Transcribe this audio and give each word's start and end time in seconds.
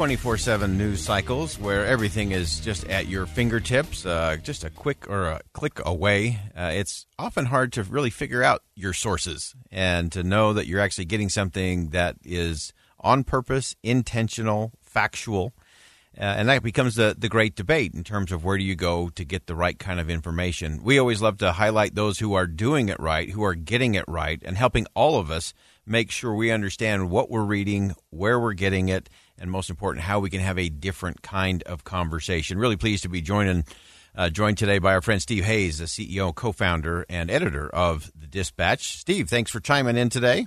24 0.00 0.38
7 0.38 0.78
news 0.78 1.04
cycles 1.04 1.58
where 1.58 1.84
everything 1.84 2.32
is 2.32 2.58
just 2.60 2.88
at 2.88 3.06
your 3.06 3.26
fingertips, 3.26 4.06
uh, 4.06 4.34
just 4.42 4.64
a 4.64 4.70
quick 4.70 5.06
or 5.10 5.24
a 5.24 5.40
click 5.52 5.78
away, 5.84 6.38
uh, 6.56 6.70
it's 6.72 7.04
often 7.18 7.44
hard 7.44 7.70
to 7.70 7.82
really 7.82 8.08
figure 8.08 8.42
out 8.42 8.62
your 8.74 8.94
sources 8.94 9.54
and 9.70 10.10
to 10.10 10.22
know 10.22 10.54
that 10.54 10.66
you're 10.66 10.80
actually 10.80 11.04
getting 11.04 11.28
something 11.28 11.90
that 11.90 12.16
is 12.24 12.72
on 12.98 13.24
purpose, 13.24 13.76
intentional, 13.82 14.72
factual. 14.80 15.52
Uh, 16.18 16.22
and 16.22 16.48
that 16.48 16.62
becomes 16.62 16.94
the, 16.94 17.14
the 17.16 17.28
great 17.28 17.54
debate 17.54 17.92
in 17.92 18.02
terms 18.02 18.32
of 18.32 18.42
where 18.42 18.56
do 18.56 18.64
you 18.64 18.74
go 18.74 19.10
to 19.10 19.22
get 19.22 19.46
the 19.46 19.54
right 19.54 19.78
kind 19.78 20.00
of 20.00 20.08
information. 20.08 20.82
We 20.82 20.98
always 20.98 21.20
love 21.20 21.36
to 21.38 21.52
highlight 21.52 21.94
those 21.94 22.18
who 22.18 22.32
are 22.32 22.46
doing 22.46 22.88
it 22.88 22.98
right, 22.98 23.28
who 23.28 23.44
are 23.44 23.54
getting 23.54 23.96
it 23.96 24.06
right, 24.08 24.40
and 24.46 24.56
helping 24.56 24.86
all 24.94 25.20
of 25.20 25.30
us 25.30 25.52
make 25.86 26.10
sure 26.10 26.34
we 26.34 26.50
understand 26.50 27.10
what 27.10 27.30
we're 27.30 27.44
reading, 27.44 27.94
where 28.10 28.40
we're 28.40 28.54
getting 28.54 28.88
it, 28.88 29.10
and 29.40 29.50
most 29.50 29.70
important, 29.70 30.04
how 30.04 30.20
we 30.20 30.30
can 30.30 30.40
have 30.40 30.58
a 30.58 30.68
different 30.68 31.22
kind 31.22 31.62
of 31.64 31.82
conversation. 31.82 32.58
Really 32.58 32.76
pleased 32.76 33.02
to 33.04 33.08
be 33.08 33.22
joining, 33.22 33.64
uh, 34.14 34.28
joined 34.28 34.58
today 34.58 34.78
by 34.78 34.92
our 34.92 35.00
friend 35.00 35.20
Steve 35.20 35.44
Hayes, 35.44 35.78
the 35.78 35.86
CEO, 35.86 36.34
co-founder, 36.34 37.06
and 37.08 37.30
editor 37.30 37.68
of 37.70 38.12
the 38.14 38.26
Dispatch. 38.26 38.98
Steve, 38.98 39.28
thanks 39.28 39.50
for 39.50 39.58
chiming 39.58 39.96
in 39.96 40.10
today. 40.10 40.46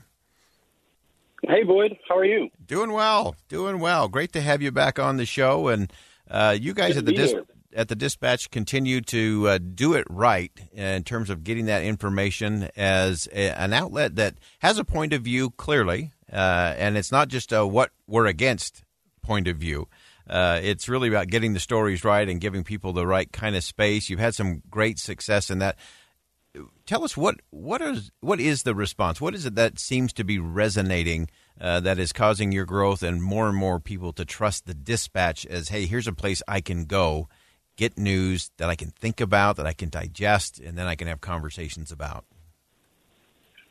Hey, 1.45 1.63
Boyd, 1.63 1.97
how 2.07 2.17
are 2.17 2.23
you? 2.23 2.49
Doing 2.65 2.93
well, 2.93 3.35
doing 3.49 3.79
well. 3.79 4.07
Great 4.07 4.31
to 4.33 4.41
have 4.41 4.61
you 4.61 4.71
back 4.71 4.97
on 4.97 5.17
the 5.17 5.25
show, 5.25 5.67
and 5.67 5.91
uh, 6.31 6.55
you 6.57 6.73
guys 6.73 6.95
at 6.95 7.05
the 7.05 7.11
Dis- 7.11 7.35
at 7.75 7.87
the 7.87 7.95
Dispatch 7.95 8.51
continue 8.51 9.01
to 9.01 9.47
uh, 9.47 9.57
do 9.57 9.93
it 9.93 10.05
right 10.09 10.51
in 10.73 11.03
terms 11.03 11.29
of 11.29 11.43
getting 11.43 11.65
that 11.65 11.83
information 11.83 12.69
as 12.77 13.27
a, 13.33 13.49
an 13.59 13.73
outlet 13.73 14.15
that 14.15 14.35
has 14.59 14.77
a 14.77 14.83
point 14.85 15.11
of 15.11 15.23
view 15.23 15.49
clearly, 15.49 16.11
uh, 16.31 16.75
and 16.77 16.97
it's 16.97 17.11
not 17.11 17.27
just 17.27 17.51
a 17.51 17.65
what 17.65 17.91
we're 18.07 18.27
against 18.27 18.83
point 19.23 19.47
of 19.47 19.57
view. 19.57 19.87
Uh, 20.29 20.59
it's 20.61 20.87
really 20.87 21.09
about 21.09 21.27
getting 21.27 21.53
the 21.53 21.59
stories 21.59 22.03
right 22.03 22.29
and 22.29 22.39
giving 22.39 22.63
people 22.63 22.93
the 22.93 23.07
right 23.07 23.31
kind 23.31 23.55
of 23.55 23.63
space. 23.63 24.09
You've 24.09 24.19
had 24.19 24.35
some 24.35 24.61
great 24.69 24.99
success 24.99 25.49
in 25.49 25.59
that. 25.59 25.77
Tell 26.85 27.03
us 27.03 27.17
what 27.17 27.37
what 27.49 27.81
is 27.81 28.11
what 28.21 28.39
is 28.39 28.63
the 28.63 28.75
response? 28.75 29.19
What 29.19 29.33
is 29.33 29.45
it 29.45 29.55
that 29.55 29.79
seems 29.79 30.13
to 30.13 30.23
be 30.23 30.37
resonating 30.37 31.29
uh, 31.59 31.79
that 31.81 31.97
is 31.97 32.13
causing 32.13 32.51
your 32.51 32.65
growth 32.65 33.01
and 33.01 33.21
more 33.21 33.49
and 33.49 33.57
more 33.57 33.79
people 33.79 34.13
to 34.13 34.23
trust 34.23 34.65
the 34.65 34.73
dispatch 34.73 35.45
as 35.47 35.69
hey, 35.69 35.85
here's 35.85 36.07
a 36.07 36.13
place 36.13 36.43
I 36.47 36.61
can 36.61 36.85
go, 36.85 37.27
get 37.75 37.97
news 37.97 38.51
that 38.57 38.69
I 38.69 38.75
can 38.75 38.91
think 38.91 39.19
about, 39.19 39.57
that 39.57 39.65
I 39.65 39.73
can 39.73 39.89
digest, 39.89 40.59
and 40.59 40.77
then 40.77 40.85
I 40.85 40.95
can 40.95 41.07
have 41.07 41.21
conversations 41.21 41.91
about. 41.91 42.25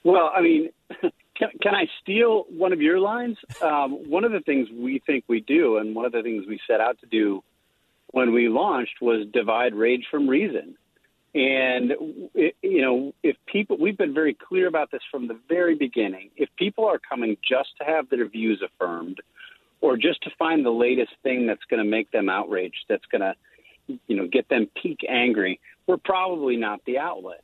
Well, 0.04 0.32
I 0.34 0.40
mean, 0.40 0.70
can, 1.42 1.58
can 1.60 1.74
I 1.74 1.86
steal 2.00 2.44
one 2.48 2.72
of 2.72 2.80
your 2.80 2.98
lines? 2.98 3.38
Um, 3.60 4.08
one 4.08 4.24
of 4.24 4.32
the 4.32 4.40
things 4.40 4.68
we 4.70 5.00
think 5.04 5.24
we 5.28 5.40
do, 5.40 5.78
and 5.78 5.94
one 5.94 6.04
of 6.04 6.12
the 6.12 6.22
things 6.22 6.46
we 6.46 6.60
set 6.66 6.80
out 6.80 6.98
to 7.00 7.06
do 7.06 7.42
when 8.08 8.32
we 8.32 8.48
launched 8.48 9.00
was 9.00 9.26
divide 9.32 9.74
rage 9.74 10.06
from 10.10 10.28
reason. 10.28 10.76
And, 11.34 11.92
it, 12.34 12.56
you 12.62 12.82
know, 12.82 13.14
if 13.22 13.36
people, 13.46 13.78
we've 13.78 13.96
been 13.96 14.12
very 14.12 14.34
clear 14.34 14.68
about 14.68 14.90
this 14.90 15.00
from 15.10 15.28
the 15.28 15.38
very 15.48 15.74
beginning. 15.74 16.30
If 16.36 16.50
people 16.56 16.84
are 16.84 16.98
coming 16.98 17.38
just 17.42 17.70
to 17.78 17.84
have 17.84 18.10
their 18.10 18.28
views 18.28 18.62
affirmed 18.62 19.18
or 19.80 19.96
just 19.96 20.22
to 20.24 20.30
find 20.38 20.64
the 20.64 20.70
latest 20.70 21.12
thing 21.22 21.46
that's 21.46 21.64
going 21.70 21.82
to 21.82 21.88
make 21.88 22.10
them 22.10 22.28
outraged, 22.28 22.84
that's 22.88 23.06
going 23.06 23.22
to, 23.22 23.34
you 24.06 24.16
know, 24.16 24.26
get 24.26 24.48
them 24.48 24.68
peak 24.80 25.00
angry, 25.08 25.58
we're 25.86 25.96
probably 25.96 26.56
not 26.56 26.84
the 26.84 26.98
outlet. 26.98 27.42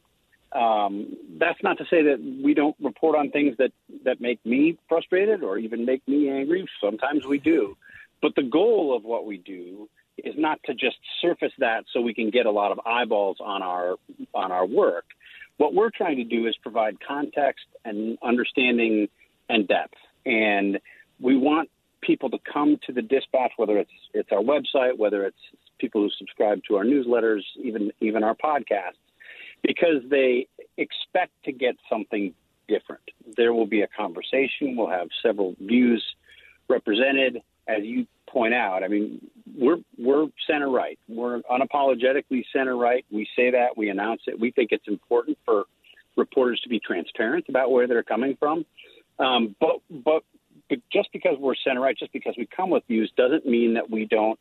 Um, 0.52 1.14
that's 1.38 1.62
not 1.62 1.76
to 1.78 1.84
say 1.90 2.02
that 2.04 2.40
we 2.42 2.54
don't 2.54 2.76
report 2.80 3.16
on 3.16 3.30
things 3.30 3.56
that, 3.58 3.70
that 4.04 4.20
make 4.20 4.44
me 4.46 4.78
frustrated 4.88 5.42
or 5.42 5.58
even 5.58 5.84
make 5.84 6.06
me 6.08 6.30
angry. 6.30 6.66
Sometimes 6.82 7.26
we 7.26 7.38
do. 7.38 7.76
But 8.22 8.34
the 8.34 8.42
goal 8.42 8.96
of 8.96 9.04
what 9.04 9.26
we 9.26 9.38
do 9.38 9.88
is 10.16 10.34
not 10.36 10.58
to 10.64 10.74
just 10.74 10.96
surface 11.20 11.52
that 11.58 11.84
so 11.92 12.00
we 12.00 12.14
can 12.14 12.30
get 12.30 12.46
a 12.46 12.50
lot 12.50 12.72
of 12.72 12.80
eyeballs 12.84 13.36
on 13.40 13.62
our 13.62 13.96
on 14.34 14.50
our 14.50 14.66
work. 14.66 15.04
What 15.58 15.74
we're 15.74 15.90
trying 15.90 16.16
to 16.16 16.24
do 16.24 16.46
is 16.46 16.56
provide 16.62 16.96
context 17.06 17.66
and 17.84 18.18
understanding 18.22 19.08
and 19.48 19.68
depth. 19.68 19.94
And 20.26 20.80
we 21.20 21.36
want 21.36 21.68
people 22.00 22.30
to 22.30 22.38
come 22.52 22.78
to 22.86 22.92
the 22.92 23.02
dispatch, 23.02 23.52
whether 23.56 23.78
it's 23.78 23.90
it's 24.14 24.30
our 24.32 24.42
website, 24.42 24.96
whether 24.96 25.24
it's 25.24 25.38
people 25.78 26.00
who 26.00 26.10
subscribe 26.18 26.62
to 26.68 26.76
our 26.76 26.84
newsletters, 26.84 27.42
even 27.62 27.92
even 28.00 28.24
our 28.24 28.34
podcasts 28.34 28.96
because 29.62 30.02
they 30.08 30.46
expect 30.76 31.32
to 31.44 31.52
get 31.52 31.76
something 31.90 32.34
different. 32.68 33.02
There 33.36 33.52
will 33.52 33.66
be 33.66 33.82
a 33.82 33.88
conversation. 33.88 34.76
We'll 34.76 34.90
have 34.90 35.08
several 35.22 35.54
views 35.60 36.04
represented, 36.68 37.42
as 37.66 37.82
you 37.82 38.06
point 38.28 38.54
out. 38.54 38.82
I 38.82 38.88
mean, 38.88 39.26
we're 39.56 39.78
we're 39.98 40.26
center 40.46 40.70
right. 40.70 40.98
We're 41.08 41.40
unapologetically 41.42 42.44
center 42.52 42.76
right. 42.76 43.04
We 43.10 43.26
say 43.34 43.50
that. 43.50 43.76
We 43.76 43.88
announce 43.88 44.22
it. 44.26 44.38
We 44.38 44.50
think 44.50 44.70
it's 44.72 44.86
important 44.86 45.38
for 45.44 45.64
reporters 46.16 46.60
to 46.60 46.68
be 46.68 46.80
transparent 46.80 47.46
about 47.48 47.70
where 47.70 47.86
they're 47.86 48.02
coming 48.02 48.36
from. 48.38 48.64
Um, 49.18 49.56
but 49.60 49.80
but 49.90 50.22
but 50.68 50.78
just 50.92 51.08
because 51.12 51.36
we're 51.38 51.54
center 51.64 51.80
right, 51.80 51.96
just 51.96 52.12
because 52.12 52.34
we 52.36 52.46
come 52.46 52.70
with 52.70 52.84
views, 52.86 53.10
doesn't 53.16 53.46
mean 53.46 53.74
that 53.74 53.90
we 53.90 54.04
don't 54.04 54.38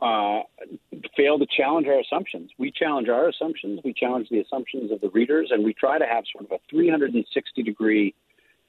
uh, 0.00 0.40
fail 1.16 1.38
to 1.38 1.46
challenge 1.56 1.86
our 1.86 1.98
assumptions. 1.98 2.50
We 2.58 2.70
challenge 2.70 3.08
our 3.08 3.28
assumptions, 3.28 3.80
we 3.84 3.92
challenge 3.92 4.28
the 4.30 4.40
assumptions 4.40 4.92
of 4.92 5.00
the 5.00 5.10
readers, 5.10 5.50
and 5.50 5.64
we 5.64 5.74
try 5.74 5.98
to 5.98 6.06
have 6.06 6.24
sort 6.32 6.44
of 6.44 6.52
a 6.52 6.58
360 6.70 7.62
degree 7.62 8.14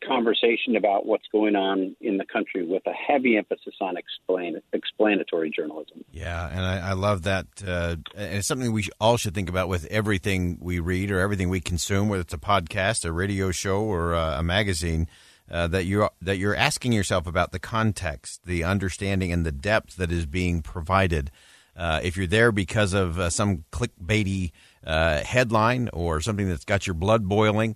conversation 0.05 0.75
about 0.75 1.05
what's 1.05 1.27
going 1.31 1.55
on 1.55 1.95
in 2.01 2.17
the 2.17 2.25
country 2.25 2.65
with 2.65 2.83
a 2.87 2.93
heavy 2.93 3.37
emphasis 3.37 3.75
on 3.81 3.97
explain, 3.97 4.59
explanatory 4.73 5.51
journalism. 5.51 6.03
Yeah, 6.11 6.47
and 6.49 6.61
I, 6.61 6.89
I 6.89 6.93
love 6.93 7.23
that. 7.23 7.47
Uh, 7.65 7.97
and 8.15 8.35
it's 8.35 8.47
something 8.47 8.71
we 8.71 8.87
all 8.99 9.17
should 9.17 9.35
think 9.35 9.49
about 9.49 9.67
with 9.67 9.85
everything 9.87 10.57
we 10.61 10.79
read 10.79 11.11
or 11.11 11.19
everything 11.19 11.49
we 11.49 11.59
consume, 11.59 12.07
whether 12.09 12.21
it's 12.21 12.33
a 12.33 12.37
podcast, 12.37 13.05
a 13.05 13.11
radio 13.11 13.51
show, 13.51 13.81
or 13.81 14.15
uh, 14.15 14.39
a 14.39 14.43
magazine. 14.43 15.07
Uh, 15.51 15.67
that 15.67 15.85
you're 15.85 16.11
that 16.21 16.37
you're 16.37 16.55
asking 16.55 16.91
yourself 16.91 17.25
about 17.25 17.51
the 17.51 17.59
context, 17.59 18.41
the 18.45 18.63
understanding, 18.63 19.31
and 19.31 19.45
the 19.45 19.51
depth 19.51 19.95
that 19.95 20.11
is 20.11 20.25
being 20.25 20.61
provided. 20.61 21.31
Uh, 21.75 21.99
if 22.03 22.17
you're 22.17 22.27
there 22.27 22.51
because 22.51 22.93
of 22.93 23.17
uh, 23.17 23.29
some 23.29 23.63
clickbaity 23.71 24.51
uh, 24.85 25.21
headline 25.21 25.89
or 25.93 26.19
something 26.21 26.47
that's 26.49 26.65
got 26.65 26.85
your 26.85 26.93
blood 26.93 27.27
boiling, 27.27 27.75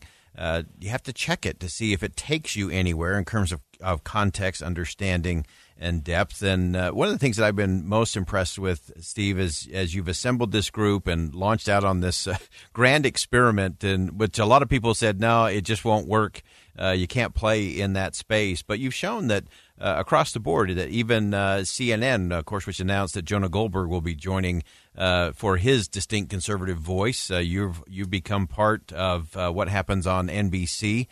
you 0.80 0.90
have 0.90 1.04
to 1.04 1.14
check 1.14 1.46
it 1.46 1.60
to 1.60 1.70
see 1.70 1.94
if 1.94 2.04
it 2.04 2.16
takes 2.16 2.56
you 2.56 2.70
anywhere 2.70 3.18
in 3.18 3.24
terms 3.24 3.52
of, 3.52 3.62
of 3.80 4.04
context, 4.04 4.62
understanding, 4.62 5.46
and 5.84 6.04
depth. 6.04 6.42
And 6.42 6.76
uh, 6.76 6.92
one 6.92 7.10
of 7.10 7.14
the 7.14 7.20
things 7.20 7.38
that 7.38 7.46
I've 7.46 7.58
been 7.58 7.86
most 7.86 8.16
impressed 8.16 8.58
with, 8.58 8.92
Steve, 9.02 9.38
is 9.38 9.68
as 9.72 9.94
you've 9.94 10.08
assembled 10.08 10.52
this 10.52 10.70
group 10.70 11.08
and 11.08 11.36
launched 11.36 11.68
out 11.68 11.84
on 11.84 12.00
this 12.00 12.26
uh, 12.26 12.38
grand 12.74 13.06
experiment, 13.06 13.84
and 13.84 14.18
which 14.18 14.40
a 14.40 14.46
lot 14.46 14.62
of 14.62 14.70
people 14.70 14.94
said, 14.94 15.20
no, 15.20 15.46
it 15.46 15.62
just 15.62 15.84
won't 15.84 16.08
work. 16.08 16.42
Uh, 16.80 16.92
you 16.92 17.06
can't 17.06 17.36
play 17.36 17.68
in 17.68 17.94
that 17.94 18.16
space. 18.16 18.64
But 18.64 18.80
you've 18.80 18.94
shown 18.94 19.28
that 19.28 19.44
uh, 19.80 19.96
across 19.98 20.32
the 20.32 20.40
board, 20.40 20.70
that 20.72 20.90
even 20.90 21.34
uh, 21.34 21.58
CNN, 21.64 22.32
of 22.32 22.46
course, 22.46 22.66
which 22.66 22.80
announced 22.80 23.14
that 23.16 23.26
Jonah 23.26 23.50
Goldberg 23.50 23.90
will 23.90 24.02
be 24.02 24.16
joining 24.16 24.64
uh, 24.98 25.34
for 25.34 25.58
his 25.58 25.88
distinct 25.88 26.32
conservative 26.32 26.78
voice. 26.78 27.30
you've 27.30 27.84
you've 27.88 28.10
become 28.10 28.48
part 28.48 28.92
of 28.94 29.36
what 29.36 29.68
happens 29.68 30.08
on 30.08 30.30
NBC. 30.30 31.08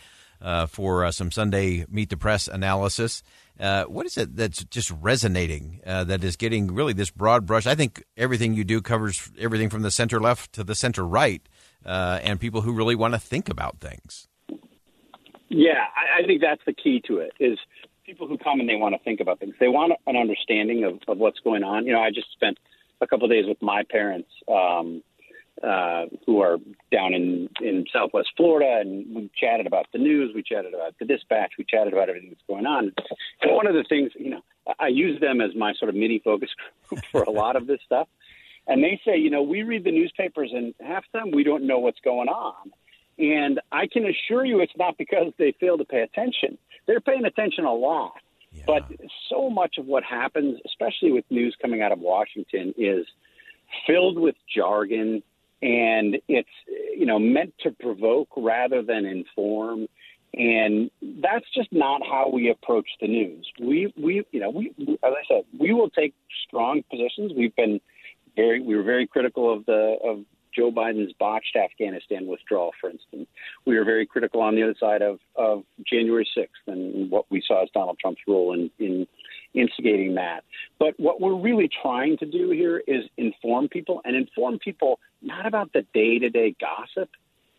For 0.69 1.11
some 1.11 1.29
Sunday 1.29 1.85
Meet 1.87 2.09
the 2.09 2.17
Press 2.17 2.47
analysis. 2.47 3.21
Uh, 3.61 3.85
what 3.85 4.07
is 4.07 4.17
it 4.17 4.35
that's 4.35 4.63
just 4.65 4.91
resonating 4.99 5.79
that 5.85 6.23
is 6.23 6.35
getting 6.35 6.73
really 6.73 6.93
this 6.93 7.11
broad 7.11 7.45
brush? 7.45 7.67
I 7.67 7.75
think 7.75 8.03
everything 8.17 8.55
you 8.55 8.63
do 8.63 8.81
covers 8.81 9.31
everything 9.37 9.69
from 9.69 9.83
the 9.83 9.91
center 9.91 10.19
left 10.19 10.51
to 10.53 10.63
the 10.63 10.75
center 10.75 11.05
right, 11.05 11.47
and 11.85 12.39
people 12.39 12.61
who 12.61 12.73
really 12.73 12.95
want 12.95 13.13
to 13.13 13.19
think 13.19 13.49
about 13.49 13.79
things. 13.79 14.27
Yeah, 15.49 15.83
I, 15.95 16.23
I 16.23 16.25
think 16.25 16.41
that's 16.41 16.61
the 16.65 16.73
key 16.73 17.01
to 17.07 17.17
it. 17.17 17.33
Is 17.39 17.59
people 18.05 18.27
who 18.27 18.37
come 18.37 18.59
and 18.59 18.67
they 18.67 18.75
want 18.75 18.95
to 18.95 18.99
think 19.03 19.19
about 19.19 19.39
things. 19.39 19.53
They 19.59 19.67
want 19.67 19.93
an 20.07 20.15
understanding 20.15 20.83
of, 20.83 20.99
of 21.07 21.17
what's 21.17 21.39
going 21.39 21.63
on. 21.63 21.85
You 21.85 21.93
know, 21.93 22.01
I 22.01 22.09
just 22.09 22.31
spent 22.31 22.57
a 22.99 23.07
couple 23.07 23.25
of 23.25 23.31
days 23.31 23.45
with 23.47 23.61
my 23.61 23.83
parents. 23.89 24.29
Um, 24.47 25.03
uh, 25.63 26.05
who 26.25 26.41
are 26.41 26.57
down 26.91 27.13
in, 27.13 27.49
in 27.61 27.85
Southwest 27.93 28.29
Florida, 28.35 28.79
and 28.81 29.15
we 29.15 29.29
chatted 29.35 29.67
about 29.67 29.85
the 29.93 29.99
news, 29.99 30.31
we 30.33 30.41
chatted 30.41 30.73
about 30.73 30.95
the 30.99 31.05
dispatch, 31.05 31.53
we 31.57 31.65
chatted 31.67 31.93
about 31.93 32.09
everything 32.09 32.29
that's 32.29 32.41
going 32.47 32.65
on. 32.65 32.91
And 33.41 33.55
one 33.55 33.67
of 33.67 33.73
the 33.73 33.83
things, 33.87 34.11
you 34.17 34.31
know, 34.31 34.41
I 34.79 34.87
use 34.87 35.19
them 35.19 35.41
as 35.41 35.55
my 35.55 35.73
sort 35.73 35.89
of 35.89 35.95
mini 35.95 36.19
focus 36.23 36.49
group 36.87 37.03
for 37.11 37.23
a 37.23 37.29
lot 37.29 37.55
of 37.55 37.67
this 37.67 37.79
stuff. 37.85 38.07
And 38.67 38.83
they 38.83 38.99
say, 39.05 39.17
you 39.17 39.29
know, 39.29 39.41
we 39.41 39.63
read 39.63 39.83
the 39.83 39.91
newspapers, 39.91 40.51
and 40.53 40.73
half 40.79 41.03
the 41.11 41.19
time 41.19 41.31
we 41.31 41.43
don't 41.43 41.65
know 41.65 41.79
what's 41.79 41.99
going 41.99 42.29
on. 42.29 42.71
And 43.19 43.59
I 43.71 43.87
can 43.87 44.05
assure 44.05 44.45
you 44.45 44.61
it's 44.61 44.73
not 44.77 44.97
because 44.97 45.33
they 45.37 45.53
fail 45.59 45.77
to 45.77 45.85
pay 45.85 46.01
attention. 46.01 46.57
They're 46.87 47.01
paying 47.01 47.25
attention 47.25 47.65
a 47.65 47.73
lot. 47.73 48.13
Yeah. 48.51 48.63
But 48.67 48.91
so 49.29 49.49
much 49.49 49.77
of 49.77 49.85
what 49.85 50.03
happens, 50.03 50.59
especially 50.65 51.11
with 51.11 51.25
news 51.29 51.55
coming 51.61 51.81
out 51.81 51.91
of 51.91 51.99
Washington, 51.99 52.73
is 52.77 53.05
filled 53.87 54.19
with 54.19 54.35
jargon 54.53 55.23
and 55.61 56.17
it's 56.27 56.49
you 56.67 57.05
know 57.05 57.19
meant 57.19 57.53
to 57.61 57.71
provoke 57.71 58.29
rather 58.35 58.81
than 58.81 59.05
inform. 59.05 59.87
And 60.33 60.89
that's 61.01 61.45
just 61.53 61.67
not 61.73 62.01
how 62.09 62.29
we 62.29 62.49
approach 62.49 62.87
the 63.01 63.07
news. 63.07 63.49
We 63.59 63.93
we 63.97 64.23
you 64.31 64.39
know 64.39 64.49
we 64.49 64.73
as 64.79 65.13
i 65.13 65.23
said 65.27 65.43
we 65.57 65.73
will 65.73 65.89
take 65.89 66.13
strong 66.47 66.83
positions. 66.89 67.33
We've 67.35 67.55
been 67.55 67.81
very 68.35 68.61
we 68.61 68.75
were 68.75 68.83
very 68.83 69.07
critical 69.07 69.53
of 69.53 69.65
the 69.65 69.97
of 70.03 70.25
Joe 70.55 70.71
Biden's 70.71 71.13
botched 71.19 71.55
Afghanistan 71.55 72.27
withdrawal, 72.27 72.71
for 72.79 72.89
instance. 72.89 73.27
We 73.65 73.77
were 73.77 73.85
very 73.85 74.05
critical 74.05 74.41
on 74.41 74.55
the 74.55 74.63
other 74.63 74.75
side 74.79 75.01
of, 75.01 75.19
of 75.35 75.63
January 75.89 76.27
6th 76.37 76.47
and 76.67 77.09
what 77.09 77.25
we 77.29 77.41
saw 77.45 77.63
as 77.63 77.69
Donald 77.73 77.99
Trump's 77.99 78.21
role 78.27 78.53
in, 78.53 78.69
in 78.77 79.07
instigating 79.53 80.15
that. 80.15 80.43
But 80.79 80.93
what 80.97 81.19
we're 81.19 81.39
really 81.39 81.69
trying 81.81 82.17
to 82.17 82.25
do 82.25 82.51
here 82.51 82.81
is 82.87 83.03
inform 83.17 83.69
people 83.69 84.01
and 84.05 84.15
inform 84.15 84.59
people 84.59 84.99
not 85.21 85.45
about 85.45 85.71
the 85.73 85.85
day 85.93 86.19
to 86.19 86.29
day 86.29 86.55
gossip 86.59 87.09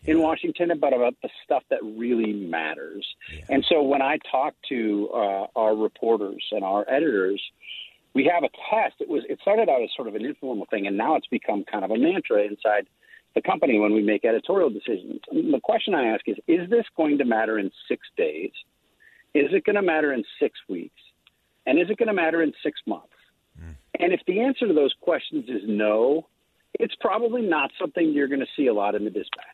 in 0.05 0.21
Washington, 0.21 0.73
but 0.81 0.93
about 0.93 1.15
the 1.23 1.29
stuff 1.45 1.63
that 1.71 1.79
really 1.83 2.33
matters. 2.33 3.07
Yeah. 3.33 3.45
And 3.51 3.67
so 3.69 3.83
when 3.83 4.03
I 4.03 4.19
talk 4.31 4.55
to 4.69 5.09
uh, 5.15 5.47
our 5.55 5.77
reporters 5.77 6.45
and 6.51 6.65
our 6.65 6.85
editors, 6.91 7.41
we 8.15 8.31
have 8.33 8.43
a 8.43 8.51
test. 8.71 8.97
It 9.01 9.09
was 9.09 9.23
it 9.29 9.39
started 9.43 9.69
out 9.69 9.83
as 9.83 9.91
sort 9.97 10.09
of 10.09 10.15
an 10.15 10.25
informal 10.25 10.67
thing, 10.71 10.87
and 10.87 10.97
now 10.97 11.17
it's 11.17 11.29
become 11.29 11.65
kind 11.71 11.85
of 11.85 11.91
a 11.91 11.97
mantra 11.97 12.43
inside 12.43 12.87
the 13.35 13.41
company 13.41 13.79
when 13.79 13.95
we 13.95 14.03
make 14.03 14.25
editorial 14.25 14.69
decisions. 14.69 15.21
the 15.31 15.61
question 15.63 15.95
I 15.95 16.09
ask 16.09 16.23
is: 16.27 16.37
Is 16.47 16.69
this 16.69 16.85
going 16.97 17.19
to 17.19 17.25
matter 17.25 17.59
in 17.59 17.71
six 17.89 18.03
days? 18.17 18.51
Is 19.35 19.47
it 19.53 19.65
going 19.65 19.77
to 19.77 19.83
matter 19.83 20.13
in 20.13 20.25
six 20.39 20.59
weeks? 20.69 21.01
And 21.67 21.79
is 21.79 21.91
it 21.91 21.97
going 21.97 22.09
to 22.09 22.13
matter 22.13 22.43
in 22.43 22.53
six 22.63 22.81
months? 22.87 23.13
Mm. 23.61 23.77
And 24.01 24.13
if 24.13 24.21
the 24.27 24.41
answer 24.41 24.67
to 24.67 24.75
those 24.75 24.95
questions 25.01 25.49
is 25.49 25.63
no, 25.67 26.27
it's 26.79 26.95
probably 27.01 27.43
not 27.43 27.71
something 27.79 28.13
you're 28.13 28.29
going 28.29 28.41
to 28.41 28.47
see 28.57 28.67
a 28.67 28.75
lot 28.75 28.95
in 28.95 29.05
the 29.05 29.11
dispatch. 29.11 29.45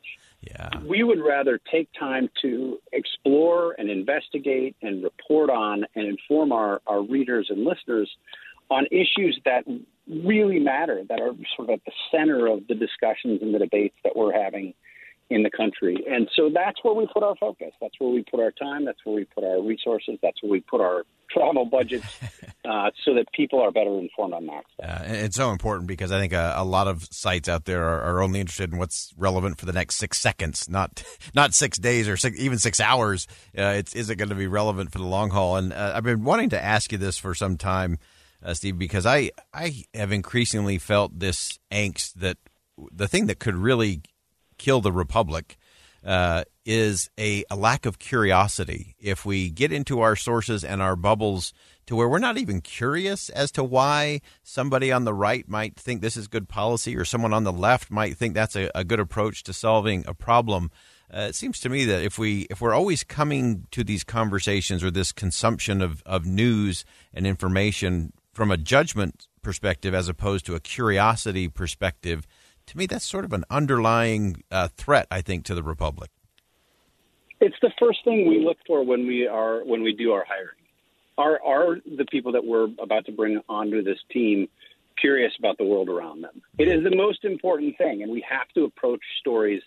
Yeah. 0.40 0.70
We 0.86 1.02
would 1.02 1.20
rather 1.20 1.60
take 1.70 1.88
time 1.98 2.30
to 2.42 2.78
explore 2.92 3.74
and 3.76 3.90
investigate 3.90 4.76
and 4.82 5.02
report 5.02 5.50
on 5.50 5.84
and 5.96 6.06
inform 6.06 6.52
our, 6.52 6.80
our 6.86 7.02
readers 7.02 7.48
and 7.50 7.64
listeners 7.64 8.10
on 8.70 8.86
issues 8.90 9.40
that 9.44 9.64
really 10.08 10.58
matter, 10.60 11.02
that 11.08 11.20
are 11.20 11.32
sort 11.56 11.70
of 11.70 11.74
at 11.74 11.84
the 11.84 11.92
center 12.10 12.46
of 12.46 12.66
the 12.68 12.74
discussions 12.74 13.42
and 13.42 13.54
the 13.54 13.58
debates 13.58 13.96
that 14.04 14.14
we're 14.14 14.32
having 14.32 14.74
in 15.30 15.42
the 15.42 15.50
country. 15.50 15.96
And 16.10 16.28
so 16.34 16.50
that's 16.52 16.82
where 16.82 16.94
we 16.94 17.06
put 17.12 17.22
our 17.22 17.36
focus. 17.36 17.72
That's 17.80 17.94
where 17.98 18.10
we 18.10 18.24
put 18.30 18.40
our 18.40 18.50
time. 18.52 18.84
That's 18.84 18.98
where 19.04 19.14
we 19.14 19.24
put 19.24 19.44
our 19.44 19.62
resources. 19.62 20.18
That's 20.22 20.42
where 20.42 20.50
we 20.50 20.60
put 20.60 20.80
our 20.80 21.04
travel 21.30 21.66
budgets 21.66 22.06
uh, 22.64 22.90
so 23.04 23.14
that 23.14 23.26
people 23.32 23.60
are 23.60 23.70
better 23.70 23.98
informed 23.98 24.32
on 24.32 24.46
that. 24.46 24.64
Uh, 24.82 25.02
it's 25.04 25.36
so 25.36 25.50
important 25.50 25.86
because 25.86 26.10
I 26.10 26.18
think 26.18 26.32
a, 26.32 26.54
a 26.56 26.64
lot 26.64 26.88
of 26.88 27.06
sites 27.10 27.48
out 27.48 27.66
there 27.66 27.84
are, 27.84 28.00
are, 28.00 28.22
only 28.22 28.40
interested 28.40 28.72
in 28.72 28.78
what's 28.78 29.12
relevant 29.18 29.60
for 29.60 29.66
the 29.66 29.72
next 29.72 29.96
six 29.96 30.18
seconds, 30.18 30.68
not 30.68 31.02
not 31.34 31.52
six 31.52 31.78
days 31.78 32.08
or 32.08 32.16
six, 32.16 32.38
even 32.38 32.58
six 32.58 32.80
hours. 32.80 33.26
Uh, 33.56 33.74
it's 33.76 33.94
is 33.94 34.08
it 34.08 34.16
going 34.16 34.30
to 34.30 34.34
be 34.34 34.46
relevant 34.46 34.92
for 34.92 34.98
the 34.98 35.04
long 35.04 35.28
haul? 35.30 35.56
And 35.56 35.74
uh, 35.74 35.92
I've 35.94 36.04
been 36.04 36.24
wanting 36.24 36.50
to 36.50 36.62
ask 36.62 36.90
you 36.92 36.98
this 36.98 37.18
for 37.18 37.34
some 37.34 37.58
time, 37.58 37.98
uh, 38.42 38.54
Steve, 38.54 38.78
because 38.78 39.04
I 39.04 39.30
I 39.52 39.84
have 39.92 40.12
increasingly 40.12 40.78
felt 40.78 41.18
this 41.18 41.58
angst 41.70 42.14
that 42.14 42.38
the 42.92 43.08
thing 43.08 43.26
that 43.26 43.38
could 43.38 43.56
really 43.56 44.02
kill 44.58 44.80
the 44.80 44.92
republic 44.92 45.56
uh, 46.04 46.44
is 46.64 47.10
a, 47.18 47.44
a, 47.50 47.56
lack 47.56 47.86
of 47.86 47.98
curiosity. 47.98 48.94
If 49.00 49.26
we 49.26 49.50
get 49.50 49.72
into 49.72 50.00
our 50.00 50.16
sources 50.16 50.64
and 50.64 50.80
our 50.80 50.96
bubbles 50.96 51.52
to 51.86 51.96
where 51.96 52.08
we're 52.08 52.18
not 52.18 52.38
even 52.38 52.60
curious 52.60 53.30
as 53.30 53.50
to 53.52 53.64
why 53.64 54.20
somebody 54.42 54.92
on 54.92 55.04
the 55.04 55.14
right 55.14 55.48
might 55.48 55.76
think 55.76 56.00
this 56.00 56.16
is 56.16 56.28
good 56.28 56.48
policy 56.48 56.96
or 56.96 57.04
someone 57.04 57.32
on 57.32 57.44
the 57.44 57.52
left 57.52 57.90
might 57.90 58.16
think 58.16 58.34
that's 58.34 58.56
a, 58.56 58.70
a 58.74 58.84
good 58.84 59.00
approach 59.00 59.42
to 59.44 59.52
solving 59.52 60.04
a 60.06 60.14
problem. 60.14 60.70
Uh, 61.12 61.26
it 61.30 61.34
seems 61.34 61.58
to 61.60 61.68
me 61.68 61.86
that 61.86 62.02
if 62.02 62.18
we 62.18 62.46
if 62.50 62.60
we're 62.60 62.74
always 62.74 63.02
coming 63.02 63.66
to 63.70 63.82
these 63.82 64.04
conversations 64.04 64.84
or 64.84 64.90
this 64.90 65.10
consumption 65.10 65.80
of, 65.80 66.02
of 66.04 66.26
news 66.26 66.84
and 67.14 67.26
information 67.26 68.12
from 68.34 68.50
a 68.50 68.58
judgment 68.58 69.26
perspective 69.40 69.94
as 69.94 70.08
opposed 70.08 70.44
to 70.44 70.54
a 70.54 70.60
curiosity 70.60 71.48
perspective, 71.48 72.26
to 72.68 72.78
me, 72.78 72.86
that's 72.86 73.04
sort 73.04 73.24
of 73.24 73.32
an 73.32 73.44
underlying 73.50 74.42
uh, 74.50 74.68
threat, 74.68 75.06
I 75.10 75.20
think, 75.20 75.44
to 75.46 75.54
the 75.54 75.62
republic. 75.62 76.10
It's 77.40 77.56
the 77.62 77.70
first 77.78 78.00
thing 78.04 78.28
we 78.28 78.44
look 78.44 78.58
for 78.66 78.84
when 78.84 79.06
we 79.06 79.26
are 79.26 79.64
when 79.64 79.82
we 79.82 79.92
do 79.92 80.12
our 80.12 80.24
hiring. 80.24 80.56
Are 81.16 81.40
are 81.44 81.76
the 81.96 82.04
people 82.06 82.32
that 82.32 82.44
we're 82.44 82.68
about 82.82 83.06
to 83.06 83.12
bring 83.12 83.40
onto 83.48 83.82
this 83.82 83.98
team 84.10 84.48
curious 85.00 85.32
about 85.38 85.56
the 85.56 85.64
world 85.64 85.88
around 85.88 86.22
them? 86.22 86.42
It 86.58 86.68
is 86.68 86.82
the 86.82 86.94
most 86.94 87.24
important 87.24 87.78
thing, 87.78 88.02
and 88.02 88.10
we 88.10 88.24
have 88.28 88.48
to 88.54 88.64
approach 88.64 89.00
stories 89.20 89.62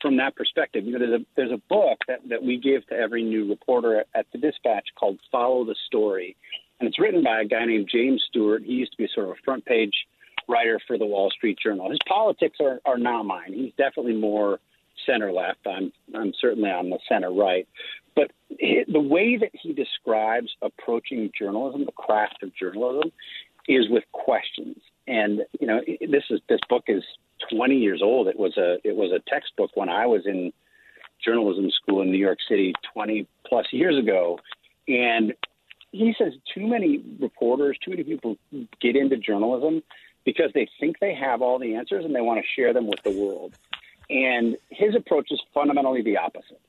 from 0.00 0.16
that 0.18 0.36
perspective. 0.36 0.84
You 0.84 0.92
know, 0.92 0.98
there's 1.00 1.20
a 1.20 1.24
there's 1.34 1.52
a 1.52 1.62
book 1.68 1.98
that, 2.06 2.20
that 2.28 2.42
we 2.42 2.56
give 2.56 2.86
to 2.86 2.94
every 2.94 3.24
new 3.24 3.48
reporter 3.48 4.00
at, 4.00 4.06
at 4.14 4.26
the 4.32 4.38
Dispatch 4.38 4.86
called 4.98 5.18
Follow 5.32 5.64
the 5.64 5.76
Story, 5.86 6.36
and 6.78 6.88
it's 6.88 7.00
written 7.00 7.24
by 7.24 7.40
a 7.40 7.44
guy 7.44 7.64
named 7.64 7.88
James 7.92 8.24
Stewart. 8.28 8.62
He 8.64 8.72
used 8.72 8.92
to 8.92 8.98
be 8.98 9.08
sort 9.12 9.26
of 9.26 9.32
a 9.32 9.42
front 9.44 9.64
page 9.64 9.94
writer 10.48 10.80
for 10.86 10.98
the 10.98 11.06
Wall 11.06 11.30
Street 11.30 11.58
Journal. 11.62 11.90
His 11.90 11.98
politics 12.08 12.58
are, 12.60 12.80
are 12.84 12.98
not 12.98 13.24
mine. 13.24 13.52
He's 13.52 13.72
definitely 13.76 14.14
more 14.14 14.58
center 15.04 15.32
left. 15.32 15.66
I'm 15.66 15.92
I'm 16.14 16.32
certainly 16.40 16.70
on 16.70 16.90
the 16.90 16.98
center 17.08 17.32
right. 17.32 17.66
But 18.14 18.30
the 18.48 19.00
way 19.00 19.36
that 19.36 19.50
he 19.52 19.72
describes 19.72 20.48
approaching 20.62 21.30
journalism, 21.38 21.84
the 21.84 21.92
craft 21.92 22.42
of 22.42 22.54
journalism, 22.54 23.12
is 23.68 23.88
with 23.90 24.04
questions. 24.12 24.78
And 25.06 25.42
you 25.60 25.66
know, 25.66 25.80
this 25.86 26.24
is 26.30 26.40
this 26.48 26.60
book 26.68 26.84
is 26.88 27.02
20 27.50 27.76
years 27.76 28.00
old. 28.02 28.28
It 28.28 28.38
was 28.38 28.56
a 28.56 28.78
it 28.84 28.96
was 28.96 29.12
a 29.12 29.22
textbook 29.30 29.70
when 29.74 29.88
I 29.88 30.06
was 30.06 30.22
in 30.26 30.52
journalism 31.24 31.70
school 31.70 32.02
in 32.02 32.10
New 32.10 32.18
York 32.18 32.38
City 32.48 32.72
20 32.92 33.26
plus 33.46 33.66
years 33.70 33.98
ago. 33.98 34.38
And 34.88 35.34
he 35.92 36.14
says 36.18 36.32
too 36.54 36.66
many 36.66 37.02
reporters, 37.20 37.78
too 37.84 37.90
many 37.90 38.04
people 38.04 38.36
get 38.80 38.96
into 38.96 39.16
journalism 39.16 39.82
because 40.26 40.50
they 40.52 40.68
think 40.78 40.98
they 40.98 41.14
have 41.14 41.40
all 41.40 41.58
the 41.58 41.76
answers 41.76 42.04
and 42.04 42.14
they 42.14 42.20
want 42.20 42.38
to 42.40 42.46
share 42.60 42.74
them 42.74 42.86
with 42.86 43.02
the 43.02 43.12
world. 43.12 43.54
And 44.10 44.56
his 44.70 44.94
approach 44.94 45.28
is 45.30 45.40
fundamentally 45.54 46.02
the 46.02 46.18
opposite. 46.18 46.60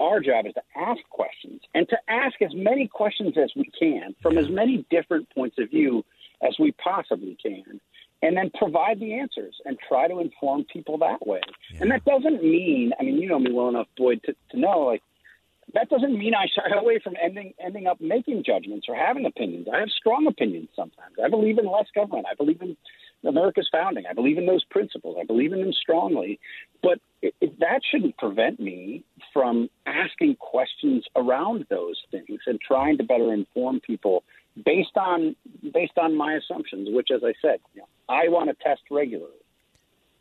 Our 0.00 0.20
job 0.20 0.46
is 0.46 0.54
to 0.54 0.62
ask 0.76 1.00
questions 1.08 1.62
and 1.74 1.88
to 1.88 1.96
ask 2.08 2.42
as 2.42 2.54
many 2.54 2.88
questions 2.88 3.38
as 3.38 3.52
we 3.56 3.70
can 3.78 4.14
from 4.20 4.36
as 4.36 4.48
many 4.50 4.84
different 4.90 5.30
points 5.30 5.56
of 5.58 5.70
view 5.70 6.04
as 6.42 6.56
we 6.58 6.72
possibly 6.72 7.38
can. 7.42 7.80
and 8.22 8.36
then 8.36 8.50
provide 8.50 9.00
the 9.00 9.14
answers 9.14 9.54
and 9.64 9.78
try 9.88 10.06
to 10.06 10.18
inform 10.20 10.64
people 10.64 10.98
that 10.98 11.26
way. 11.26 11.40
Yeah. 11.72 11.78
And 11.80 11.90
that 11.90 12.04
doesn't 12.04 12.42
mean, 12.42 12.92
I 13.00 13.02
mean, 13.02 13.16
you 13.16 13.26
know 13.26 13.38
me 13.38 13.50
well 13.50 13.70
enough, 13.70 13.86
Boyd, 13.96 14.20
to, 14.24 14.34
to 14.50 14.58
know 14.58 14.80
like 14.80 15.02
that 15.74 15.88
doesn't 15.88 16.16
mean 16.16 16.34
I 16.34 16.46
shy 16.46 16.76
away 16.76 16.98
from 17.02 17.14
ending 17.22 17.54
ending 17.62 17.86
up 17.86 18.00
making 18.00 18.44
judgments 18.44 18.86
or 18.88 18.94
having 18.94 19.26
opinions. 19.26 19.68
I 19.72 19.80
have 19.80 19.90
strong 19.90 20.26
opinions 20.26 20.68
sometimes. 20.74 21.16
I 21.22 21.28
believe 21.28 21.58
in 21.58 21.70
less 21.70 21.86
government. 21.94 22.26
I 22.30 22.34
believe 22.34 22.60
in 22.60 22.76
America's 23.24 23.68
founding. 23.70 24.04
I 24.08 24.14
believe 24.14 24.38
in 24.38 24.46
those 24.46 24.64
principles. 24.64 25.16
I 25.20 25.24
believe 25.24 25.52
in 25.52 25.60
them 25.60 25.72
strongly. 25.72 26.40
But 26.82 27.00
it, 27.22 27.34
it, 27.40 27.60
that 27.60 27.80
shouldn't 27.90 28.16
prevent 28.16 28.58
me 28.60 29.04
from 29.32 29.68
asking 29.86 30.36
questions 30.36 31.04
around 31.16 31.66
those 31.68 32.00
things 32.10 32.40
and 32.46 32.60
trying 32.60 32.98
to 32.98 33.04
better 33.04 33.32
inform 33.32 33.80
people 33.80 34.24
based 34.64 34.96
on 34.96 35.36
based 35.72 35.98
on 35.98 36.16
my 36.16 36.34
assumptions. 36.34 36.88
Which, 36.90 37.08
as 37.14 37.22
I 37.24 37.34
said, 37.42 37.60
you 37.74 37.82
know, 37.82 37.88
I 38.08 38.28
want 38.28 38.48
to 38.48 38.56
test 38.62 38.82
regularly. 38.90 39.34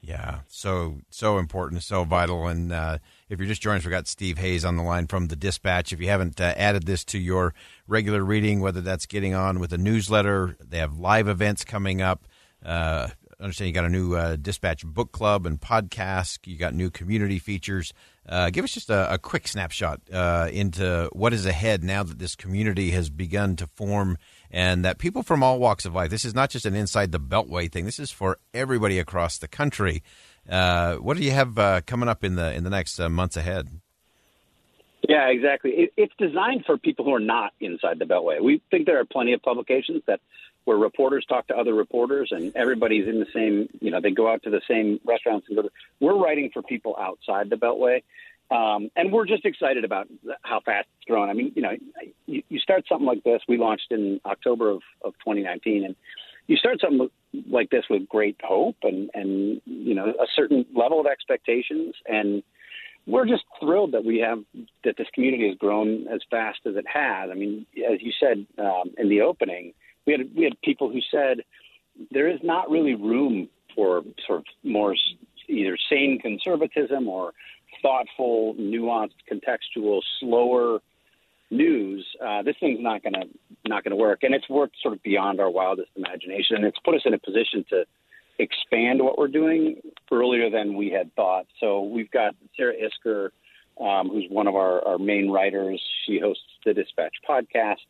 Yeah, 0.02 0.40
so 0.48 1.00
so 1.10 1.38
important, 1.38 1.84
so 1.84 2.04
vital. 2.04 2.48
And 2.48 2.72
uh, 2.72 3.00
if 3.30 3.40
you're 3.40 3.48
just 3.48 3.62
joining 3.62 3.80
us, 3.80 3.86
we 3.86 3.92
got 3.92 4.08
Steve 4.08 4.40
Hayes 4.40 4.66
on 4.66 4.76
the 4.76 4.84
line 4.84 5.06
from 5.08 5.28
the 5.28 5.36
Dispatch. 5.36 5.94
If 5.94 6.02
you 6.02 6.08
haven't 6.08 6.42
uh, 6.42 6.54
added 6.58 6.86
this 6.86 7.06
to 7.06 7.20
your 7.20 7.54
regular 7.88 8.24
reading, 8.24 8.60
whether 8.60 8.82
that's 8.82 9.06
getting 9.06 9.36
on 9.36 9.60
with 9.60 9.72
a 9.72 9.78
newsletter, 9.78 10.58
they 10.60 10.80
have 10.80 10.98
live 10.98 11.28
events 11.28 11.64
coming 11.64 12.02
up. 12.02 12.28
Uh, 12.66 13.10
understand 13.40 13.68
you 13.68 13.74
got 13.74 13.86
a 13.86 13.90
new 13.90 14.16
uh, 14.16 14.36
Dispatch 14.36 14.86
book 14.86 15.12
club 15.12 15.46
and 15.46 15.62
podcast. 15.62 16.40
You 16.46 16.58
got 16.58 16.74
new 16.74 16.90
community 16.90 17.40
features. 17.40 17.94
Uh, 18.28 18.50
give 18.50 18.64
us 18.64 18.72
just 18.72 18.90
a, 18.90 19.14
a 19.14 19.18
quick 19.18 19.48
snapshot 19.48 20.02
uh, 20.12 20.50
into 20.52 21.10
what 21.14 21.34
is 21.34 21.46
ahead 21.46 21.84
now 21.84 22.04
that 22.04 22.20
this 22.20 22.36
community 22.36 22.92
has 22.92 23.10
begun 23.10 23.56
to 23.56 23.68
form 23.68 24.18
and 24.52 24.84
that 24.84 24.98
people 24.98 25.24
from 25.24 25.44
all 25.44 25.60
walks 25.60 25.86
of 25.86 25.94
life. 25.94 26.10
This 26.10 26.26
is 26.26 26.36
not 26.36 26.50
just 26.50 26.66
an 26.66 26.76
inside 26.76 27.12
the 27.12 27.20
Beltway 27.20 27.72
thing. 27.72 27.86
This 27.86 28.00
is 28.00 28.12
for 28.12 28.40
everybody 28.54 29.00
across 29.00 29.38
the 29.38 29.48
country. 29.48 30.04
Uh, 30.50 30.96
what 30.96 31.18
do 31.18 31.24
you 31.24 31.32
have 31.32 31.58
uh, 31.58 31.82
coming 31.86 32.10
up 32.10 32.24
in 32.24 32.36
the 32.36 32.54
in 32.54 32.64
the 32.64 32.70
next 32.70 33.00
uh, 33.00 33.10
months 33.10 33.38
ahead? 33.38 33.68
Yeah, 35.08 35.28
exactly. 35.28 35.72
It, 35.72 35.94
it's 35.96 36.14
designed 36.18 36.66
for 36.66 36.78
people 36.78 37.06
who 37.06 37.14
are 37.14 37.20
not 37.20 37.54
inside 37.60 38.00
the 38.00 38.06
Beltway. 38.06 38.42
We 38.42 38.62
think 38.70 38.86
there 38.86 39.00
are 39.00 39.06
plenty 39.06 39.34
of 39.34 39.42
publications 39.42 40.04
that 40.08 40.20
where 40.66 40.78
reporters 40.78 41.26
talk 41.28 41.48
to 41.48 41.58
other 41.58 41.74
reporters 41.74 42.30
and 42.32 42.56
everybody's 42.56 43.08
in 43.08 43.20
the 43.20 43.26
same. 43.34 43.70
You 43.80 43.92
know, 43.92 44.02
they 44.02 44.12
go 44.12 44.32
out 44.32 44.44
to 44.44 44.50
the 44.50 44.62
same 44.68 45.00
restaurants 45.06 45.48
and 45.48 45.56
go. 45.56 45.62
To, 45.64 45.70
we're 46.00 46.18
writing 46.18 46.50
for 46.54 46.62
people 46.62 46.96
outside 47.00 47.50
the 47.50 47.56
Beltway. 47.56 48.04
Um, 48.52 48.90
and 48.96 49.12
we're 49.12 49.28
just 49.28 49.46
excited 49.46 49.86
about 49.86 50.08
how 50.42 50.60
fast 50.60 50.88
it's 50.98 51.06
growing. 51.06 51.30
I 51.30 51.34
mean, 51.34 51.54
you 51.56 51.62
know, 51.62 51.76
you, 52.26 52.42
you 52.50 52.60
start 52.60 52.86
something 52.90 53.06
like 53.06 53.24
this. 53.24 53.42
We 53.48 53.58
launched 53.58 53.92
in 53.92 54.20
October 54.26 54.72
of, 54.72 54.82
of 55.04 55.14
2019, 55.20 55.86
and 55.86 55.96
you 56.50 56.58
start 56.58 56.82
something 56.82 57.08
like 57.48 57.70
this 57.70 57.86
with 57.92 58.10
great 58.10 58.36
hope 58.44 58.78
and, 58.82 59.10
and 59.14 59.62
you 59.66 59.94
know 59.94 60.08
a 60.08 60.26
certain 60.36 60.66
level 60.76 61.00
of 61.00 61.06
expectations. 61.06 61.94
And 62.08 62.42
we're 63.06 63.28
just 63.28 63.44
thrilled 63.60 63.94
that 63.94 64.04
we 64.04 64.18
have 64.18 64.40
that 64.84 64.98
this 64.98 65.08
community 65.14 65.48
has 65.48 65.58
grown 65.58 66.08
as 66.08 66.22
fast 66.32 66.60
as 66.66 66.76
it 66.76 66.86
has. 66.92 67.30
I 67.32 67.36
mean, 67.36 67.68
as 67.90 68.02
you 68.02 68.12
said 68.20 68.48
um, 68.58 68.92
in 68.98 69.10
the 69.10 69.22
opening, 69.22 69.74
we 70.08 70.14
had 70.14 70.36
we 70.36 70.44
had 70.44 70.60
people 70.64 70.92
who 70.92 71.00
said 71.12 71.44
there 72.10 72.28
is 72.28 72.40
not 72.42 72.72
really 72.72 72.96
room 72.96 73.48
for 73.76 74.02
sort 74.26 74.40
of 74.40 74.46
more 74.64 74.96
either 75.48 75.78
sane 75.88 76.18
conservatism 76.20 77.08
or 77.08 77.34
thoughtful, 77.84 78.56
nuanced, 78.56 79.12
contextual, 79.32 80.02
slower 80.20 80.80
news, 81.52 82.06
uh, 82.26 82.42
this 82.44 82.56
thing's 82.60 82.82
not 82.82 83.04
going 83.04 83.14
to 83.14 83.28
not 83.68 83.84
going 83.84 83.92
to 83.92 83.98
work. 83.98 84.24
And 84.24 84.34
it's 84.34 84.50
worked 84.50 84.76
sort 84.82 84.94
of 84.94 85.04
beyond 85.04 85.40
our 85.40 85.50
wildest 85.50 85.90
imagination, 85.96 86.58
and 86.58 86.66
it's 86.66 86.80
put 86.84 86.96
us 86.96 87.02
in 87.06 87.14
a 87.14 87.20
position 87.20 87.66
to 87.70 87.86
expand 88.40 89.02
what 89.02 89.18
we're 89.18 89.28
doing 89.28 89.82
earlier 90.12 90.50
than 90.50 90.76
we 90.76 90.90
had 90.90 91.14
thought. 91.16 91.46
So 91.60 91.84
we've 91.84 92.10
got 92.12 92.36
Sarah 92.56 92.74
Isgur. 92.74 93.30
um, 93.80 94.10
who's 94.10 94.26
one 94.30 94.48
of 94.48 94.56
our, 94.56 94.86
our 94.86 94.98
main 94.98 95.30
writers. 95.30 95.82
She 96.06 96.20
hosts 96.20 96.44
the 96.66 96.74
Dispatch 96.74 97.16
podcast. 97.28 97.88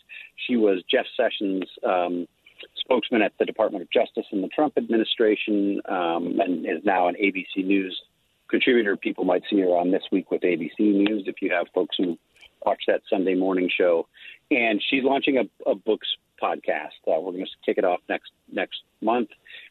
She 0.48 0.56
was 0.56 0.84
Jeff 0.90 1.06
Sessions. 1.18 1.64
Um, 1.84 2.28
spokesman 2.76 3.22
at 3.22 3.34
the 3.40 3.46
Department 3.46 3.84
of 3.84 3.92
Justice 3.92 4.26
in 4.32 4.42
the 4.42 4.48
Trump 4.50 4.74
administration, 4.78 5.82
um, 5.88 6.40
and 6.40 6.66
is 6.66 6.84
now 6.84 7.08
an 7.08 7.16
ABC 7.16 7.66
News 7.66 8.00
contributor. 8.50 8.98
People 8.98 9.24
might 9.24 9.44
see 9.50 9.60
her 9.62 9.68
on 9.68 9.92
This 9.92 10.04
Week 10.12 10.30
with 10.32 10.42
ABC 10.42 10.80
News 10.80 11.24
if 11.26 11.36
you 11.42 11.52
have 11.52 11.68
folks 11.74 11.96
who 11.98 12.18
watch 12.66 12.84
that 12.88 13.02
Sunday 13.10 13.36
morning 13.36 13.70
show. 13.76 14.08
And 14.52 14.82
she's 14.90 15.04
launching 15.04 15.38
a, 15.38 15.70
a 15.70 15.76
books 15.76 16.08
podcast. 16.42 16.98
Uh, 17.08 17.20
we're 17.20 17.34
going 17.34 17.46
to 17.46 17.52
kick 17.66 17.78
it 17.78 17.84
off 17.84 18.00
next 18.10 18.32
next 18.52 18.82
month. 19.02 19.30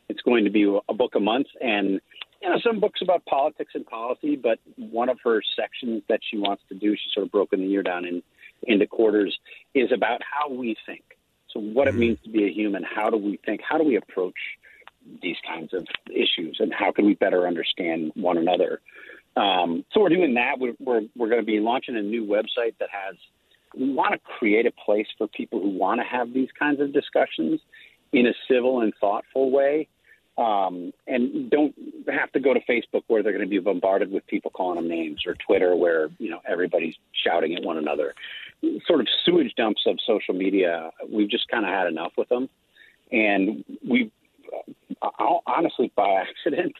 It's 0.08 0.20
going 0.22 0.44
to 0.44 0.50
be 0.50 0.62
a 0.88 0.94
book 0.94 1.14
a 1.14 1.20
month, 1.20 1.48
and 1.60 2.00
you 2.42 2.48
know 2.48 2.58
some 2.62 2.80
books 2.80 3.00
about 3.02 3.24
politics 3.26 3.72
and 3.74 3.86
policy. 3.86 4.36
But 4.36 4.58
one 4.76 5.08
of 5.08 5.18
her 5.24 5.42
sections 5.56 6.02
that 6.08 6.20
she 6.28 6.38
wants 6.38 6.62
to 6.68 6.74
do, 6.74 6.92
she's 6.92 7.12
sort 7.12 7.26
of 7.26 7.32
broken 7.32 7.60
the 7.60 7.66
year 7.66 7.82
down 7.82 8.04
in 8.04 8.22
into 8.62 8.86
quarters, 8.86 9.38
is 9.74 9.90
about 9.92 10.20
how 10.22 10.52
we 10.52 10.76
think. 10.86 11.02
So 11.52 11.60
what 11.60 11.88
it 11.88 11.92
mm-hmm. 11.92 12.00
means 12.00 12.18
to 12.24 12.30
be 12.30 12.44
a 12.44 12.52
human. 12.52 12.82
How 12.84 13.10
do 13.10 13.16
we 13.16 13.38
think? 13.44 13.60
How 13.68 13.78
do 13.78 13.84
we 13.84 13.96
approach 13.96 14.38
these 15.22 15.36
kinds 15.46 15.72
of 15.72 15.86
issues, 16.10 16.58
and 16.60 16.72
how 16.72 16.92
can 16.92 17.06
we 17.06 17.14
better 17.14 17.46
understand 17.46 18.12
one 18.14 18.36
another? 18.36 18.80
Um, 19.38 19.84
so 19.92 20.00
we're 20.00 20.08
doing 20.08 20.34
that. 20.34 20.58
We're 20.58 20.74
we're, 20.80 21.02
we're 21.16 21.28
going 21.28 21.40
to 21.40 21.46
be 21.46 21.60
launching 21.60 21.96
a 21.96 22.02
new 22.02 22.26
website 22.26 22.74
that 22.80 22.88
has. 22.90 23.16
We 23.78 23.92
want 23.92 24.14
to 24.14 24.18
create 24.38 24.66
a 24.66 24.72
place 24.72 25.06
for 25.16 25.28
people 25.28 25.60
who 25.60 25.68
want 25.68 26.00
to 26.00 26.04
have 26.04 26.32
these 26.32 26.48
kinds 26.58 26.80
of 26.80 26.92
discussions 26.92 27.60
in 28.12 28.26
a 28.26 28.32
civil 28.50 28.80
and 28.80 28.92
thoughtful 28.98 29.50
way, 29.50 29.86
um, 30.38 30.92
and 31.06 31.50
don't 31.50 31.74
have 32.08 32.32
to 32.32 32.40
go 32.40 32.54
to 32.54 32.60
Facebook 32.60 33.02
where 33.06 33.22
they're 33.22 33.32
going 33.32 33.44
to 33.44 33.48
be 33.48 33.58
bombarded 33.58 34.10
with 34.10 34.26
people 34.26 34.50
calling 34.50 34.76
them 34.76 34.88
names, 34.88 35.20
or 35.26 35.34
Twitter 35.34 35.76
where 35.76 36.08
you 36.18 36.30
know 36.30 36.40
everybody's 36.46 36.94
shouting 37.12 37.54
at 37.54 37.62
one 37.62 37.76
another. 37.76 38.14
Sort 38.86 39.00
of 39.00 39.06
sewage 39.24 39.52
dumps 39.56 39.82
of 39.86 39.98
social 40.04 40.34
media. 40.34 40.90
We've 41.08 41.30
just 41.30 41.46
kind 41.48 41.64
of 41.64 41.70
had 41.70 41.86
enough 41.86 42.12
with 42.16 42.28
them, 42.28 42.48
and 43.12 43.64
we 43.86 44.10
honestly, 45.46 45.92
by 45.94 46.24
accident, 46.28 46.74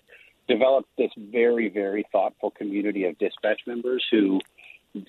developed 0.48 0.88
this 0.96 1.10
very, 1.16 1.68
very 1.68 2.04
thoughtful 2.10 2.50
community 2.50 3.04
of 3.04 3.18
dispatch 3.18 3.60
members 3.66 4.04
who 4.10 4.40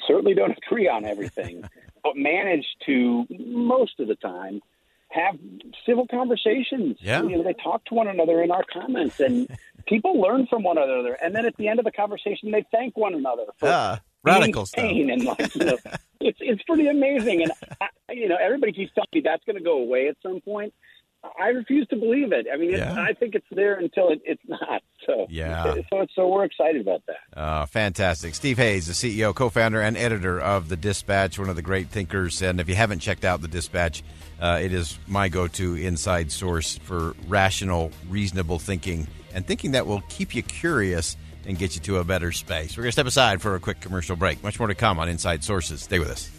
certainly 0.08 0.34
don't 0.34 0.58
agree 0.66 0.88
on 0.88 1.06
everything, 1.06 1.64
but 2.04 2.16
manage 2.16 2.66
to, 2.86 3.26
most 3.30 4.00
of 4.00 4.08
the 4.08 4.16
time, 4.16 4.62
have 5.10 5.40
civil 5.86 6.08
conversations. 6.08 6.98
Yeah. 7.00 7.24
You 7.24 7.38
know, 7.38 7.44
they 7.44 7.54
talk 7.54 7.84
to 7.86 7.96
one 7.96 8.08
another 8.08 8.44
in 8.44 8.52
our 8.52 8.64
comments, 8.72 9.20
and 9.20 9.48
people 9.88 10.22
learn 10.22 10.46
from 10.48 10.64
one 10.64 10.78
another. 10.78 11.14
And 11.14 11.34
then 11.34 11.46
at 11.46 11.58
the 11.58 11.68
end 11.68 11.80
of 11.80 11.86
the 11.86 11.92
conversation, 11.92 12.52
they 12.52 12.66
thank 12.72 12.96
one 12.96 13.16
another 13.16 13.46
for 13.58 13.68
yeah, 13.68 14.00
radical 14.24 14.68
pain 14.72 15.10
and 15.10 15.24
like, 15.24 15.56
you 15.56 15.66
know, 15.66 15.78
it's 16.20 16.38
it's 16.42 16.62
pretty 16.64 16.88
amazing. 16.88 17.42
And 17.42 17.52
I, 17.82 18.14
you 18.14 18.28
know, 18.28 18.38
everybody 18.40 18.72
keeps 18.72 18.94
telling 18.94 19.08
me 19.14 19.22
that's 19.22 19.44
going 19.46 19.58
to 19.58 19.64
go 19.64 19.80
away 19.80 20.10
at 20.10 20.18
some 20.22 20.42
point. 20.42 20.74
I 21.40 21.50
refuse 21.50 21.88
to 21.88 21.96
believe 21.96 22.32
it. 22.32 22.48
I 22.52 22.58
mean, 22.58 22.72
yeah. 22.72 22.94
I 22.94 23.14
think 23.14 23.36
it's 23.36 23.46
there 23.52 23.76
until 23.76 24.10
it, 24.10 24.22
it's 24.26 24.42
not. 24.48 24.82
So 25.06 25.26
yeah, 25.30 25.76
so 25.90 26.06
so 26.16 26.28
we're 26.28 26.44
excited 26.44 26.82
about 26.82 27.02
that. 27.08 27.38
Uh, 27.38 27.66
fantastic, 27.66 28.36
Steve 28.36 28.58
Hayes, 28.58 28.88
the 28.88 28.94
CEO, 28.94 29.34
co-founder, 29.34 29.82
and 29.82 29.98
editor 29.98 30.40
of 30.40 30.70
the 30.70 30.76
Dispatch, 30.76 31.40
one 31.40 31.50
of 31.50 31.56
the 31.56 31.62
great 31.62 31.90
thinkers. 31.90 32.42
And 32.42 32.60
if 32.60 32.70
you 32.70 32.76
haven't 32.76 33.00
checked 33.00 33.26
out 33.26 33.42
the 33.42 33.48
Dispatch, 33.48 34.04
uh, 34.40 34.60
it 34.62 34.72
is 34.72 35.00
my 35.08 35.30
go-to 35.30 35.76
inside 35.76 36.32
source 36.32 36.78
for 36.78 37.16
rational, 37.28 37.92
reasonable 38.10 38.60
thinking 38.60 39.08
and 39.34 39.46
thinking 39.46 39.72
that 39.72 39.88
will 39.88 40.02
keep 40.10 40.36
you 40.36 40.44
curious 40.44 41.18
and 41.46 41.58
get 41.58 41.76
you 41.76 41.82
to 41.82 41.98
a 41.98 42.04
better 42.04 42.32
space. 42.32 42.78
We're 42.78 42.84
going 42.84 42.90
to 42.90 42.94
step 42.94 43.06
aside 43.06 43.42
for 43.42 43.56
a 43.56 43.60
quick 43.60 43.80
commercial 43.80 44.16
break. 44.16 44.44
Much 44.44 44.60
more 44.60 44.68
to 44.68 44.76
come 44.76 45.00
on 45.00 45.10
Inside 45.10 45.44
Sources. 45.44 45.82
Stay 45.82 46.00
with 46.00 46.10
us. 46.10 46.39